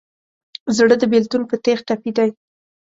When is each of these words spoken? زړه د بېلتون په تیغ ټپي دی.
زړه 0.77 0.95
د 0.99 1.03
بېلتون 1.11 1.41
په 1.49 1.55
تیغ 1.63 1.79
ټپي 1.87 2.11
دی. 2.17 2.29